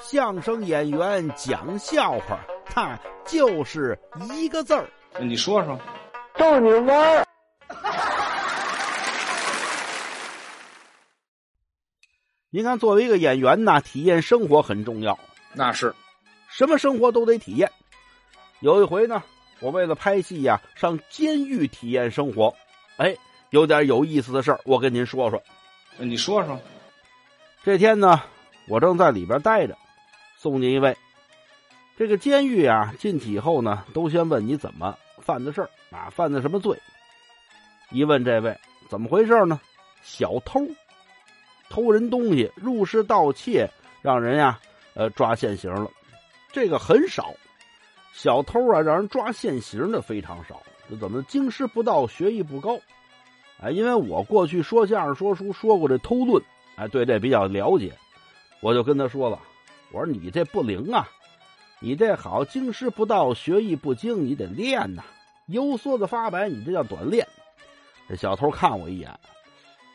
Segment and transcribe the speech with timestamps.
[0.00, 3.98] 相声演员讲笑话，他就是
[4.32, 4.88] 一个字儿。
[5.20, 5.78] 你说说，
[6.34, 7.26] 逗你玩儿。
[12.50, 15.18] 您看，作为一个演员呢，体验生活很重要。
[15.54, 15.94] 那是
[16.48, 17.70] 什么生活都得体验。
[18.60, 19.22] 有一回呢，
[19.60, 22.54] 我为了拍戏呀，上监狱体验生活。
[22.96, 23.16] 哎，
[23.50, 25.42] 有点有意思的事儿，我跟您说说。
[25.98, 26.58] 你说说，
[27.64, 28.22] 这天呢，
[28.68, 29.76] 我正在里边待着，
[30.36, 30.96] 送进一位。
[31.96, 36.78] 这个监狱啊，进去以后呢，都先问你怎么犯的事儿啊，犯的什么罪。
[37.90, 38.56] 一问这位
[38.88, 39.60] 怎么回事呢？
[40.02, 40.60] 小偷。
[41.68, 43.70] 偷人东西，入室盗窃，
[44.02, 44.58] 让人呀，
[44.94, 45.90] 呃，抓现行了。
[46.52, 47.32] 这个很少，
[48.12, 50.60] 小偷啊，让人抓现行的非常少。
[50.90, 52.78] 这怎么经师不到，学艺不高？
[53.60, 56.42] 哎，因为我过去说相声、说书说过这偷论，
[56.76, 57.92] 哎，对这比较了解，
[58.62, 59.40] 我就跟他说了，
[59.90, 61.08] 我说你这不灵啊，
[61.80, 65.02] 你这好经师不到，学艺不精，你得练呐。
[65.46, 67.26] 油梭子发白，你这叫短练。
[68.08, 69.10] 这小偷看我一眼。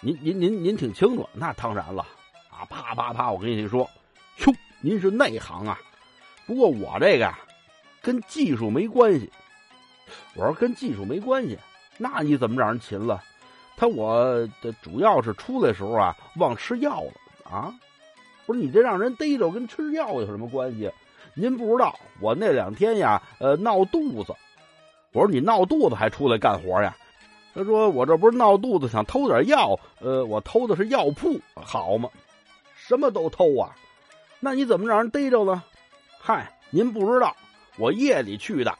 [0.00, 2.06] 您您您您挺清楚，那当然了，
[2.50, 3.80] 啊，啪啪啪，我跟你说，
[4.46, 5.76] 哟，您是内行啊，
[6.46, 7.36] 不过我这个呀，
[8.00, 9.28] 跟技术没关系。
[10.36, 11.58] 我说跟技术没关系，
[11.98, 13.20] 那你怎么让人擒了？
[13.76, 14.24] 他我
[14.60, 17.74] 的主要是出来时候啊，忘吃药了啊。
[18.46, 20.90] 不是你这让人逮着，跟吃药有什么关系？
[21.34, 24.34] 您不知道，我那两天呀，呃，闹肚子。
[25.12, 26.96] 我说你闹肚子还出来干活呀？
[27.54, 29.78] 他说：“我这不是闹肚子，想偷点药。
[30.00, 32.08] 呃，我偷的是药铺，好嘛，
[32.74, 33.76] 什么都偷啊。
[34.40, 35.62] 那你怎么让人逮着了？
[36.18, 37.36] 嗨，您不知道，
[37.76, 38.74] 我夜里去的，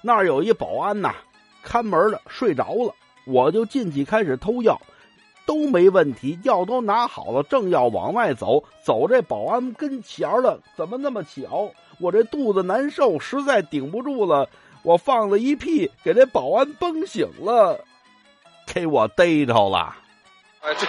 [0.00, 1.14] 那儿有一保安呐，
[1.62, 2.94] 看门的睡着了，
[3.26, 4.80] 我就进去开始偷药，
[5.46, 11.70] 都没问题，药都拿好了，正要往外走，走这保安跟前了，怎么那么巧？
[11.98, 14.48] 我这肚子难受，实在顶不住了，
[14.82, 17.80] 我放了一屁，给这保安崩醒了。”
[18.66, 19.94] 给我逮着了！
[20.60, 20.86] 哎，对。